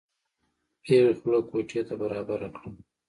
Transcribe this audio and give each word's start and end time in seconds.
پېغلې 0.83 1.13
خوله 1.19 1.39
کوټې 1.49 1.81
ته 1.87 1.93
برابره 2.01 2.47
کړه. 2.55 2.69